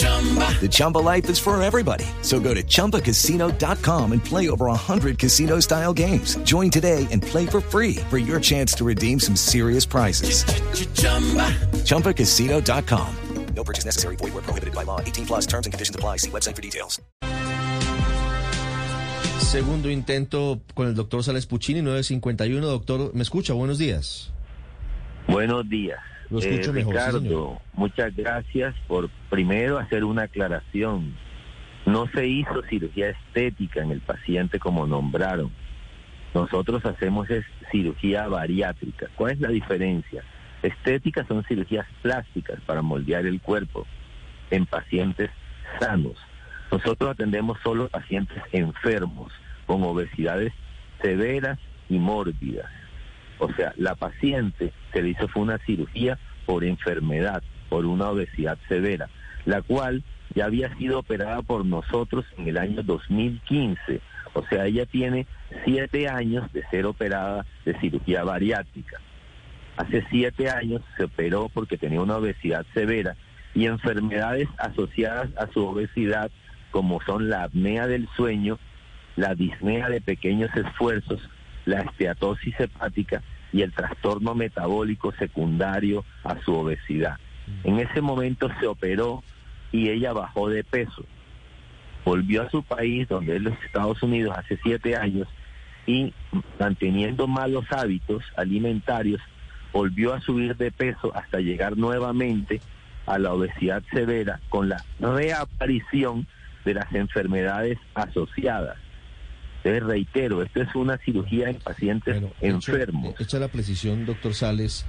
[0.00, 2.04] The Chumba life is for everybody.
[2.22, 6.36] So go to ChumbaCasino.com and play over 100 casino style games.
[6.44, 10.44] Join today and play for free for your chance to redeem some serious prizes.
[11.84, 13.16] ChumbaCasino.com.
[13.54, 14.16] No purchase necessary.
[14.16, 15.00] Void were prohibited by law.
[15.00, 16.18] 18 plus terms and conditions apply.
[16.18, 17.00] See website for details.
[19.40, 22.66] Segundo intento con el doctor Sales Puccini, 951.
[22.66, 23.52] Doctor, ¿me escucha?
[23.52, 24.30] Buenos días.
[25.26, 25.98] Buenos días.
[26.30, 27.58] Lo escucho Eh, mejor, sí, Ricardo, señor.
[27.74, 31.14] muchas gracias por primero hacer una aclaración.
[31.86, 35.50] No se hizo cirugía estética en el paciente como nombraron.
[36.34, 39.08] Nosotros hacemos es cirugía bariátrica.
[39.16, 40.22] ¿Cuál es la diferencia?
[40.62, 43.86] Estéticas son cirugías plásticas para moldear el cuerpo
[44.50, 45.30] en pacientes
[45.80, 46.16] sanos.
[46.70, 49.32] Nosotros atendemos solo pacientes enfermos
[49.66, 50.52] con obesidades
[51.00, 52.70] severas y mórbidas.
[53.40, 58.58] O sea, la paciente se le hizo fue una cirugía por enfermedad, por una obesidad
[58.68, 59.08] severa,
[59.46, 64.00] la cual ya había sido operada por nosotros en el año 2015.
[64.34, 65.26] O sea, ella tiene
[65.64, 69.00] siete años de ser operada de cirugía bariátrica.
[69.78, 73.16] Hace siete años se operó porque tenía una obesidad severa
[73.54, 76.30] y enfermedades asociadas a su obesidad,
[76.70, 78.58] como son la apnea del sueño,
[79.16, 81.26] la disnea de pequeños esfuerzos,
[81.64, 83.22] la esteatosis hepática
[83.52, 87.16] y el trastorno metabólico secundario a su obesidad.
[87.64, 89.22] En ese momento se operó
[89.72, 91.04] y ella bajó de peso.
[92.04, 95.28] Volvió a su país, donde es los Estados Unidos, hace siete años
[95.86, 96.12] y
[96.58, 99.20] manteniendo malos hábitos alimentarios,
[99.72, 102.60] volvió a subir de peso hasta llegar nuevamente
[103.06, 106.26] a la obesidad severa con la reaparición
[106.64, 108.76] de las enfermedades asociadas.
[109.62, 113.14] Entonces, reitero, esto es una cirugía en pacientes Bueno, enfermos.
[113.20, 114.86] Hecha la precisión, doctor Sales,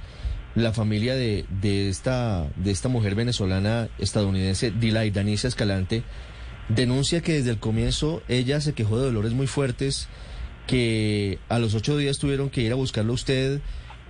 [0.54, 6.02] la familia de, de, esta, de esta mujer venezolana estadounidense, Dilay Danicia Escalante,
[6.68, 10.08] denuncia que desde el comienzo ella se quejó de dolores muy fuertes,
[10.66, 13.60] que a los ocho días tuvieron que ir a buscarlo a usted,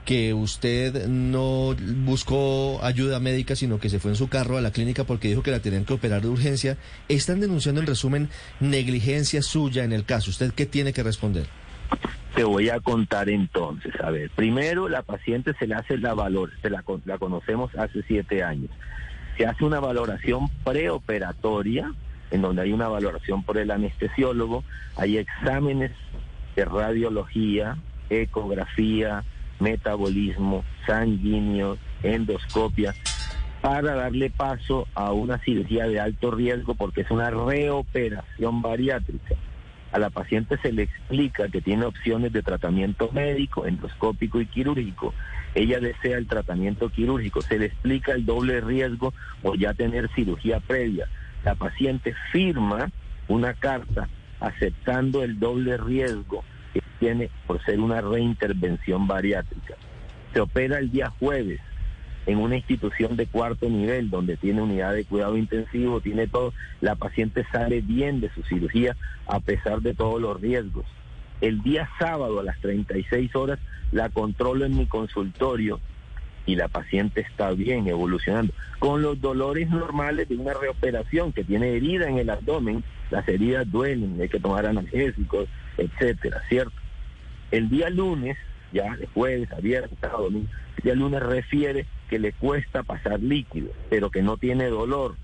[0.05, 1.75] que usted no
[2.05, 5.43] buscó ayuda médica, sino que se fue en su carro a la clínica porque dijo
[5.43, 6.77] que la tenían que operar de urgencia.
[7.09, 8.29] Están denunciando en resumen
[8.61, 10.31] negligencia suya en el caso.
[10.31, 11.47] ¿Usted qué tiene que responder?
[12.35, 13.93] Te voy a contar entonces.
[14.03, 18.03] A ver, primero la paciente se le hace la valor, se la, la conocemos hace
[18.09, 18.71] siete años.
[19.37, 21.93] Se hace una valoración preoperatoria,
[22.31, 24.65] en donde hay una valoración por el anestesiólogo,
[24.97, 25.93] hay exámenes
[26.57, 27.77] de radiología,
[28.11, 29.25] ecografía,
[29.63, 32.95] metabolismo, sanguíneo, endoscopia,
[33.63, 39.37] para darle paso a una cirugía de alto riesgo porque es una reoperación bariátrica.
[39.93, 45.15] A la paciente se le explica que tiene opciones de tratamiento médico, endoscópico y quirúrgico.
[45.55, 47.43] Ella desea el tratamiento quirúrgico.
[47.43, 49.13] Se le explica el doble riesgo
[49.43, 51.09] o ya tener cirugía previa.
[51.45, 52.91] La paciente firma
[53.29, 54.09] una carta
[54.41, 59.75] aceptando el doble riesgo que tiene por ser una reintervención bariátrica.
[60.33, 61.61] Se opera el día jueves
[62.27, 66.95] en una institución de cuarto nivel donde tiene unidad de cuidado intensivo, tiene todo, la
[66.95, 68.97] paciente sale bien de su cirugía
[69.27, 70.85] a pesar de todos los riesgos.
[71.41, 73.59] El día sábado a las 36 horas
[73.91, 75.81] la controlo en mi consultorio
[76.47, 81.77] y la paciente está bien evolucionando con los dolores normales de una reoperación que tiene
[81.77, 86.75] herida en el abdomen, las heridas duelen, hay que tomar analgésicos, etcétera, ¿cierto?
[87.51, 88.37] El día lunes,
[88.73, 90.49] ya de jueves, a viernes, sábado, domingo,
[90.79, 95.17] el día lunes refiere que le cuesta pasar líquido, pero que no tiene dolor.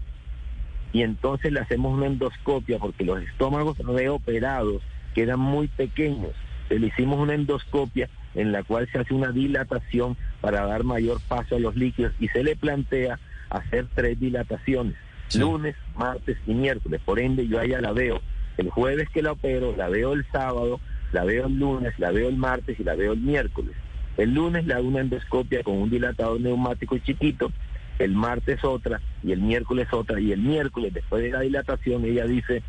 [0.93, 4.83] Y entonces le hacemos una endoscopia porque los estómagos reoperados
[5.15, 6.33] quedan muy pequeños.
[6.71, 11.57] Le hicimos una endoscopia en la cual se hace una dilatación para dar mayor paso
[11.57, 13.19] a los líquidos y se le plantea
[13.51, 14.95] hacer tres dilataciones,
[15.29, 15.39] Sí.
[15.41, 17.01] lunes, martes y miércoles.
[17.05, 18.21] Por ende, yo a ella la veo
[18.59, 20.81] el jueves que la opero, la veo el sábado,
[21.13, 23.75] la veo el lunes, la veo el martes y la veo el miércoles.
[24.17, 27.51] El lunes le hago una endoscopia con un dilatador neumático chiquito
[27.99, 32.27] el martes otra y el miércoles otra y el miércoles después de la dilatación ella
[32.27, 32.63] dice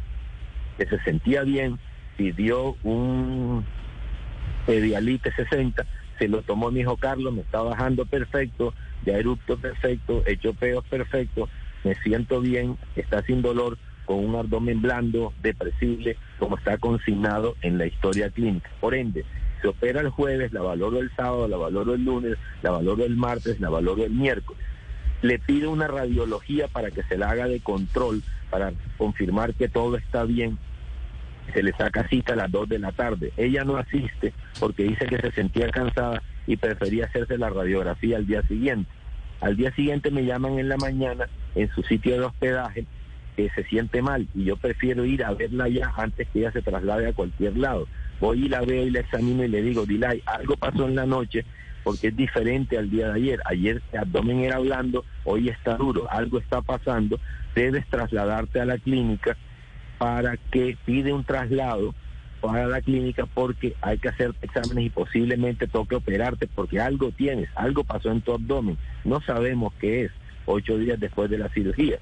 [0.77, 1.79] que se sentía bien,
[2.17, 3.65] pidió un
[4.65, 5.85] Pedialite 60,
[6.17, 8.73] se lo tomó mi hijo Carlos, me está bajando perfecto,
[9.05, 11.49] ya erupto perfecto, hecho peos perfecto,
[11.83, 13.77] me siento bien, está sin dolor,
[14.09, 18.67] con un abdomen blando, depresible, como está consignado en la historia clínica.
[18.81, 19.23] Por ende,
[19.61, 23.15] se opera el jueves, la valoro el sábado, la valoro el lunes, la valoro el
[23.15, 24.65] martes, la valoro el miércoles.
[25.21, 29.95] Le pido una radiología para que se la haga de control, para confirmar que todo
[29.95, 30.57] está bien.
[31.53, 33.31] Se le saca cita a las 2 de la tarde.
[33.37, 38.25] Ella no asiste porque dice que se sentía cansada y prefería hacerse la radiografía al
[38.25, 38.89] día siguiente.
[39.39, 42.87] Al día siguiente me llaman en la mañana en su sitio de hospedaje
[43.39, 46.61] que se siente mal y yo prefiero ir a verla ya antes que ella se
[46.61, 47.87] traslade a cualquier lado.
[48.19, 51.05] Voy y la veo y la examino y le digo, Dilay, algo pasó en la
[51.05, 51.45] noche
[51.85, 53.39] porque es diferente al día de ayer.
[53.45, 57.17] Ayer el abdomen era blando, hoy está duro, algo está pasando,
[57.55, 59.37] debes trasladarte a la clínica
[59.97, 61.95] para que pide un traslado
[62.41, 67.49] para la clínica porque hay que hacer exámenes y posiblemente toque operarte porque algo tienes,
[67.55, 70.11] algo pasó en tu abdomen, no sabemos qué es,
[70.49, 71.99] ocho días después de la cirugía.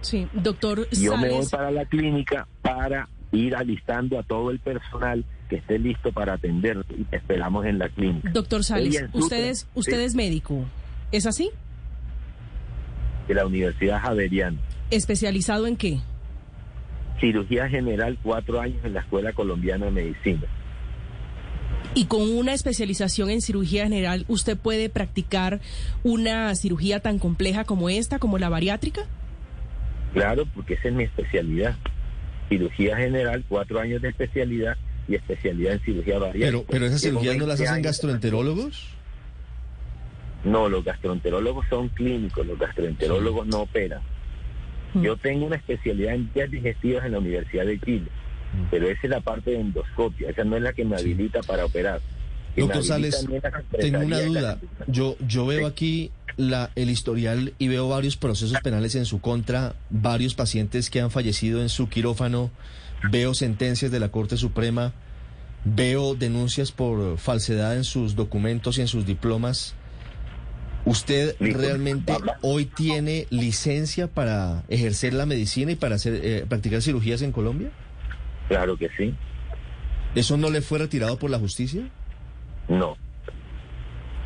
[0.00, 4.58] Sí, doctor Yo me voy Sales, para la clínica para ir alistando a todo el
[4.60, 8.30] personal que esté listo para atender y te esperamos en la clínica.
[8.30, 10.64] doctor Sales, usted es, usted sí, es médico,
[11.10, 11.50] ¿es así?
[13.26, 14.58] de la Universidad Javeriana.
[14.90, 15.98] ¿Especializado en qué?
[17.20, 20.42] Cirugía general, cuatro años en la Escuela Colombiana de Medicina.
[21.94, 25.60] Y con una especialización en cirugía general, ¿usted puede practicar
[26.02, 29.02] una cirugía tan compleja como esta, como la bariátrica?
[30.12, 31.76] Claro, porque esa es mi especialidad.
[32.48, 34.76] Cirugía general, cuatro años de especialidad
[35.06, 36.46] y especialidad en cirugía bariátrica.
[36.46, 38.88] Pero, pero esas cirugías no las 20 hacen gastroenterólogos.
[40.44, 44.02] No, los gastroenterólogos son clínicos, los gastroenterólogos no operan.
[44.94, 45.02] Mm.
[45.02, 48.06] Yo tengo una especialidad en vías digestivas en la Universidad de Chile.
[48.70, 51.64] Pero esa es la parte de endoscopia, esa no es la que me habilita para
[51.64, 52.00] operar.
[52.56, 53.26] Doctor Sales,
[53.78, 54.58] tengo una duda.
[54.86, 59.74] Yo, yo veo aquí la, el historial y veo varios procesos penales en su contra,
[59.90, 62.50] varios pacientes que han fallecido en su quirófano,
[63.10, 64.92] veo sentencias de la Corte Suprema,
[65.64, 69.74] veo denuncias por falsedad en sus documentos y en sus diplomas.
[70.84, 72.12] ¿Usted realmente
[72.42, 77.70] hoy tiene licencia para ejercer la medicina y para hacer, eh, practicar cirugías en Colombia?
[78.48, 79.14] Claro que sí.
[80.14, 81.88] ¿Eso no le fue retirado por la justicia?
[82.68, 82.96] No,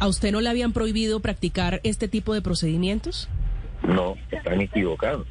[0.00, 3.28] ¿A usted no le habían prohibido practicar este tipo de procedimientos?
[3.82, 5.26] no, están equivocados.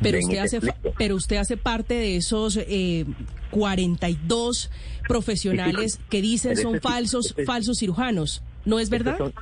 [0.00, 0.60] Pero usted, te hace,
[0.98, 3.04] pero usted hace parte de esos eh,
[3.50, 4.70] 42
[5.06, 8.42] profesionales que dicen son falsos, falsos cirujanos.
[8.64, 9.18] ¿No es verdad?
[9.18, 9.34] Son-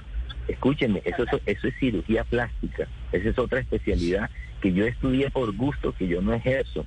[0.49, 2.89] escúchenme, eso, es- eso es cirugía plástica.
[3.13, 4.29] Esa es otra especialidad
[4.61, 6.85] que yo estudié por gusto, que yo no ejerzo.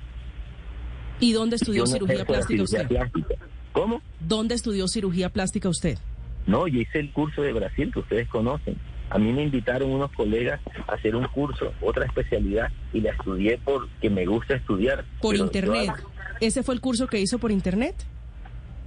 [1.23, 2.87] ¿Y dónde estudió cirugía plástica cirugía usted?
[2.95, 3.35] plástica.
[3.71, 4.01] ¿Cómo?
[4.19, 5.97] ¿Dónde estudió cirugía plástica usted?
[6.45, 8.75] No, yo hice el curso de Brasil que ustedes conocen.
[9.09, 13.59] A mí me invitaron unos colegas a hacer un curso, otra especialidad, y la estudié
[13.63, 15.05] porque me gusta estudiar.
[15.21, 15.87] Por internet.
[15.97, 16.09] yo-
[16.41, 17.95] ¿Ese fue el curso que hizo por internet?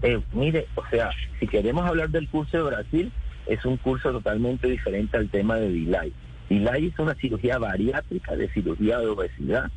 [0.03, 1.09] eh, mire, o sea,
[1.41, 3.13] si queremos hablar del curso de Brasil,
[3.47, 6.13] es un curso totalmente diferente al tema de Dilay.
[6.51, 9.71] Dilay es una cirugía bariátrica de cirugía de obesidad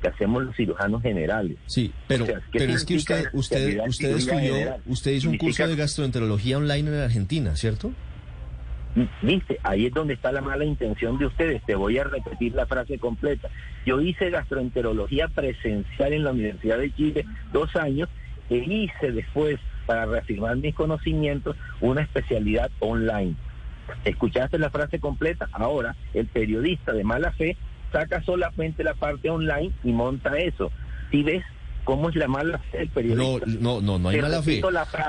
[0.00, 1.56] que hacemos los cirujanos generales.
[1.66, 4.80] Sí, pero, O sea, ¿qué pero es que usted, usted, usted estudió, general?
[4.86, 7.92] usted hizo un curso de gastroenterología online en Argentina, ¿cierto?
[9.20, 11.62] Viste, ahí es donde está la mala intención de ustedes.
[11.66, 13.50] Te voy a repetir la frase completa.
[13.84, 18.08] Yo hice gastroenterología presencial en la Universidad de Chile dos años
[18.48, 23.34] e hice después, para reafirmar mis conocimientos, una especialidad online.
[24.04, 25.48] ¿Escuchaste la frase completa?
[25.52, 27.56] Ahora, el periodista de mala fe
[27.98, 30.70] saca solamente la parte online y monta eso.
[31.10, 31.42] Si ves
[31.84, 33.46] cómo es la mala fe del No, periodista?
[33.60, 34.60] no, no, no hay Te mala fe.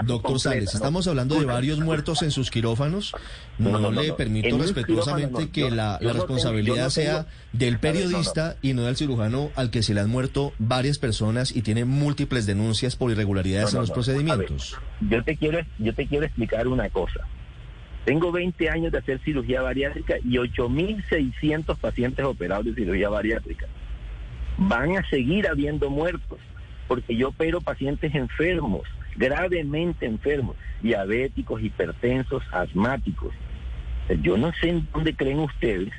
[0.04, 0.78] Doctor Sales, ¿no?
[0.78, 3.14] estamos hablando de varios muertos en sus quirófanos.
[3.58, 4.16] No, No, no, no, le no.
[4.16, 5.52] permito En respetuosamente no.
[5.52, 8.84] que la, yo la no tengo- responsabilidad no sea tengo- del no, periodista y no
[8.84, 13.10] del cirujano al que se le han muerto varias personas y tiene múltiples denuncias por
[13.10, 13.94] irregularidades No, no, en los no.
[13.96, 14.78] procedimientos.
[15.02, 17.22] Ver, yo te quiero yo te quiero explicar una cosa.
[18.08, 23.66] Tengo 20 años de hacer cirugía bariátrica y 8.600 pacientes operados de cirugía bariátrica.
[24.58, 26.40] Van a seguir habiendo muertos
[26.88, 28.84] porque yo opero pacientes enfermos,
[29.18, 33.34] gravemente enfermos, diabéticos, hipertensos, asmáticos.
[34.22, 35.92] Yo no sé en dónde creen ustedes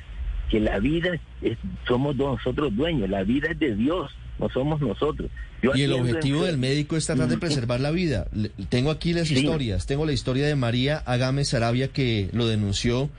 [0.49, 1.11] que la vida
[1.43, 5.29] es- somos nosotros dueños, la vida es de Dios, no somos nosotros.
[5.61, 8.27] Yo Y el objetivo del médico es tratar de preservar la vida.
[8.33, 9.35] Le- Tengo aquí las Sí.
[9.35, 9.85] historias.
[9.85, 13.09] Tengo la historia de María Agame Sarabia que lo denunció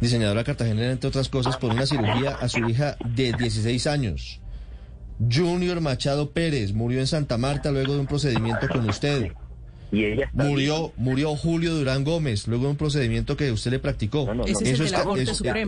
[0.00, 4.40] diseñadora cartagenera, entre otras cosas, por una cirugía a su hija de 16 años.
[5.30, 9.32] Junior Machado Pérez murió en Santa Marta luego de un procedimiento con usted.
[9.92, 13.80] Y ella está Murió, murió Julio Durán Gómez luego de un procedimiento que usted le
[13.80, 14.24] practicó.
[14.26, 14.44] No, no, no.
[14.46, 15.16] Ese es eso-.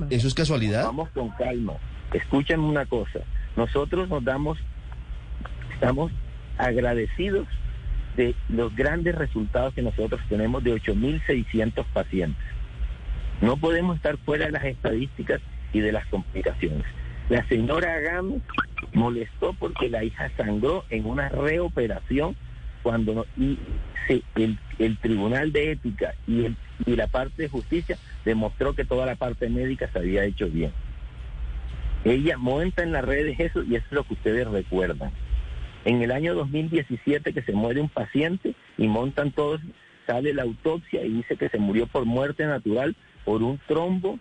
[0.08, 0.84] ¿Eso es casualidad?
[0.84, 1.74] Vamos con calma.
[2.14, 3.18] Escúchenme una cosa.
[3.56, 4.58] Nosotros nos damos,
[5.74, 6.12] estamos
[6.58, 7.46] agradecidos
[8.16, 12.44] de los grandes resultados que nosotros tenemos de 8.600 pacientes.
[13.40, 15.40] No podemos estar fuera de las estadísticas
[15.72, 16.84] y de las complicaciones.
[17.28, 18.42] La señora Gámez
[18.92, 22.36] molestó porque la hija sangró en una reoperación
[22.82, 23.58] cuando no- y
[24.06, 28.84] se- el, el Tribunal de Ética y, el, y la parte de justicia demostró que
[28.84, 30.72] toda la parte médica se había hecho bien.
[32.04, 35.12] Ella monta en las redes eso y eso es lo que ustedes recuerdan.
[35.84, 39.60] En el año 2017 que se muere un paciente y montan todos,
[40.06, 44.18] sale la autopsia y dice que se murió por muerte natural por un trombo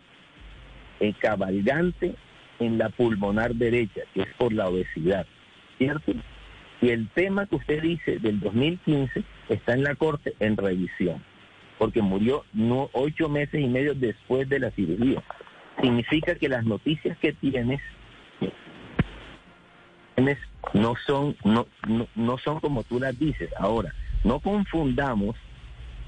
[1.00, 2.16] eh, cabalgante
[2.60, 5.26] en la pulmonar derecha, que es por la obesidad,
[5.78, 6.14] ¿cierto?
[6.82, 11.24] Y el tema que usted dice del 2015 está en la corte en revisión,
[11.80, 15.24] porque murió no, ocho meses y medio después de la cirugía.
[15.82, 17.82] Significa que las noticias que tienes,
[20.74, 23.50] no son no, no, no son como tú las dices.
[23.58, 25.36] Ahora, no confundamos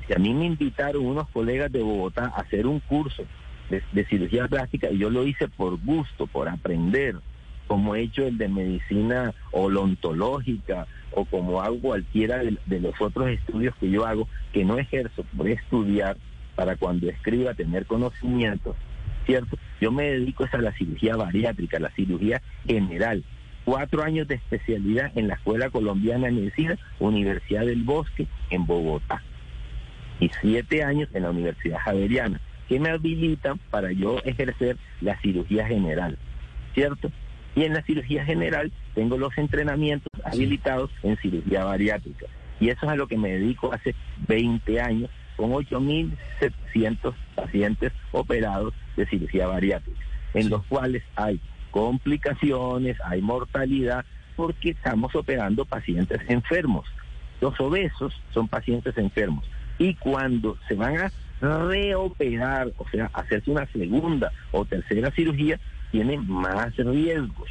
[0.07, 3.23] que a mí me invitaron unos colegas de Bogotá a hacer un curso
[3.69, 7.15] de, cirugía plástica y yo lo hice por gusto, por aprender,
[7.67, 13.29] como he hecho el de medicina odontológica o como hago cualquiera de, de los otros
[13.29, 16.17] estudios que yo hago, que no ejerzo por estudiar
[16.55, 18.75] para cuando escriba tener conocimientos,
[19.25, 19.57] ¿cierto?
[19.81, 23.23] Yo me dedico a la cirugía bariátrica, la cirugía general.
[23.65, 29.21] Cuatro años de especialidad en la Escuela Colombiana de Medicina, Universidad del Bosque, en Bogotá
[30.19, 32.39] y siete años en la Universidad Javeriana,
[32.69, 36.17] que me habilitan para yo ejercer la cirugía general,
[36.73, 37.11] ¿cierto?
[37.55, 42.25] Y en la cirugía general tengo los entrenamientos habilitados en cirugía bariátrica.
[42.59, 43.95] Y eso es a lo que me dedico hace
[44.27, 49.99] 20 años, con 8.700 pacientes operados de cirugía bariátrica,
[50.33, 51.39] en los cuales hay
[51.71, 56.85] complicaciones, hay mortalidad, porque estamos operando pacientes enfermos.
[57.41, 59.45] Los obesos son pacientes enfermos
[59.77, 61.11] y cuando se van a
[61.41, 65.59] reoperar, o sea, hacerse una segunda o tercera cirugía,
[65.91, 67.49] tienen más riesgos.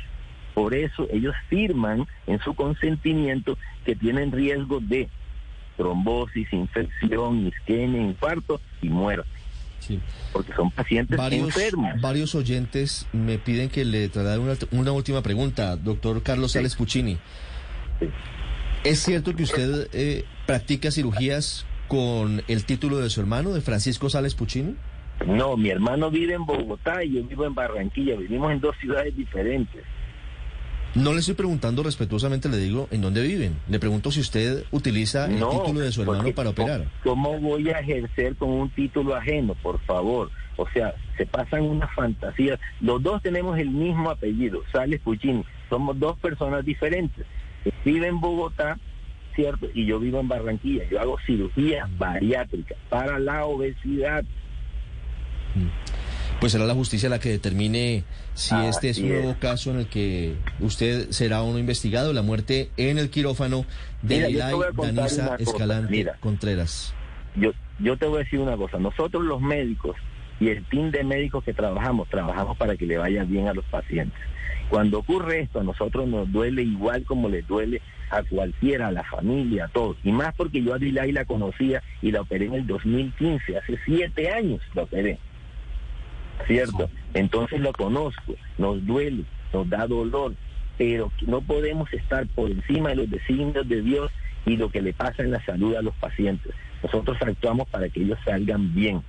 [0.54, 5.08] Por eso ellos firman en su consentimiento que tienen riesgo de
[5.76, 9.28] trombosis, infección, isquemia, infarto y muerte,
[9.80, 9.98] Sí.
[10.32, 12.00] porque son pacientes Varios, enfermos.
[12.00, 16.58] varios oyentes me piden que le traslade una, una última pregunta, doctor Carlos Sí.
[16.58, 17.18] Sales Puccini.
[18.00, 18.06] Sí.
[18.84, 24.08] ¿Es cierto que usted eh, practica cirugías con el título de su hermano, de Francisco
[24.10, 24.74] Sales Puccini?
[25.26, 29.16] No, mi hermano vive en Bogotá y yo vivo en Barranquilla, vivimos en dos ciudades
[29.16, 29.84] diferentes.
[30.94, 33.56] No le estoy preguntando respetuosamente, le digo en dónde viven.
[33.68, 36.84] Le pregunto si usted utiliza el No, título de su hermano para operar.
[37.02, 40.30] ¿Cómo voy a ejercer con un título ajeno, por favor?
[40.56, 42.60] O sea, se pasan unas fantasías.
[42.80, 45.44] Los dos tenemos el mismo apellido, Sales Puccini.
[45.70, 47.24] Somos dos personas diferentes.
[47.84, 48.78] Vive en Bogotá,
[49.34, 49.68] ¿cierto?
[49.72, 50.84] Y yo vivo en Barranquilla.
[50.90, 54.24] Yo hago cirugía bariátrica para la obesidad.
[56.42, 58.02] Pues será la justicia la que determine
[58.34, 59.12] si este es un es.
[59.12, 63.64] nuevo caso en el que usted será uno investigado, la muerte en el quirófano
[64.02, 66.16] de Mira, Danisa Escalante mira.
[66.18, 66.92] Contreras.
[67.36, 68.78] Yo, yo te voy a decir una cosa.
[68.78, 69.94] Nosotros los médicos
[70.40, 73.64] y el team de médicos que trabajamos, trabajamos para que le vaya bien a los
[73.66, 74.18] pacientes.
[74.68, 77.80] Cuando ocurre esto, a nosotros nos duele igual como le duele
[78.10, 79.96] a cualquiera, a la familia, a todos.
[80.02, 83.78] Y más porque yo a Dilay la conocía y la operé en el 2015, hace
[83.84, 85.20] siete años la operé.
[86.46, 86.90] ¿Cierto?
[87.14, 90.34] Entonces lo conozco, nos duele, nos da dolor,
[90.78, 94.10] pero no podemos estar por encima de los designios de Dios
[94.44, 96.52] y lo que le pasa en la salud a los pacientes.
[96.82, 99.02] Nosotros actuamos para que ellos salgan bien.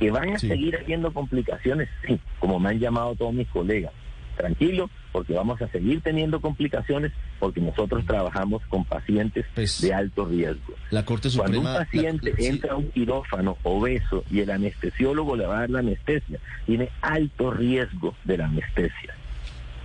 [0.00, 0.48] Que van a Sí.
[0.48, 3.92] seguir habiendo complicaciones, sí, como me han llamado todos mis colegas.
[4.36, 10.24] Tranquilo, porque vamos a seguir teniendo complicaciones porque nosotros trabajamos con pacientes Pues, de alto
[10.24, 10.74] riesgo.
[10.90, 11.58] La Corte Cuando Suprema...
[11.70, 15.60] un la- paciente la- entra a un quirófano obeso y el anestesiólogo le va a
[15.60, 19.14] dar la anestesia, tiene alto riesgo de la anestesia.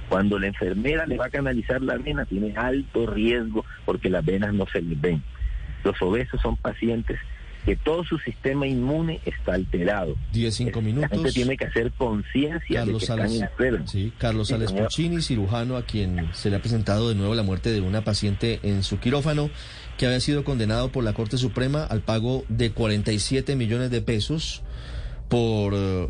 [0.09, 4.51] Cuando la enfermera le va a canalizar la vena, tiene alto riesgo porque las venas
[4.55, 5.21] no se les ven.
[5.83, 7.19] Los obesos son pacientes
[7.65, 10.15] que todo su sistema inmune está alterado.
[10.33, 11.09] 10, 5 La minutos.
[11.11, 14.71] gente tiene que hacer conciencia de que Carlos están sí, Carlos Sí, Sales.
[14.71, 18.59] Puccini, cirujano a quien se le ha presentado de nuevo la muerte de una paciente
[18.63, 19.49] en su quirófano
[19.97, 24.63] que había sido condenado por la Corte Suprema al pago de 47 millones de pesos
[25.27, 26.09] por eh,